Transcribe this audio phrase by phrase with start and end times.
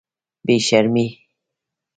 [0.45, 1.05] بې شرمې.